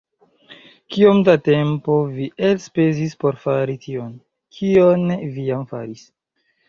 Kiom 0.93 1.19
da 1.27 1.35
tempo 1.47 1.97
vi 2.15 2.25
elspezis 2.49 3.13
por 3.25 3.37
fari 3.43 3.77
tion, 3.87 4.11
kion 4.59 5.05
vi 5.37 5.47
jam 5.51 5.69
faris? 5.75 6.03